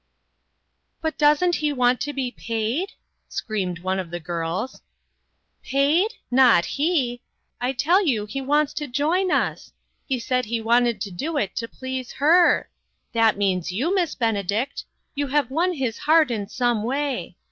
[0.99, 2.93] "But doesn't he want to be paid?"
[3.29, 4.81] screamed one of the girls."
[5.63, 6.13] Paid?
[6.31, 7.21] not he!
[7.61, 9.73] I tell you he wants to join us.
[10.07, 12.67] He said he wanted to do it to please her.
[13.13, 14.85] That means you, Miss Benedict.
[15.13, 17.37] You have won his heart in some way.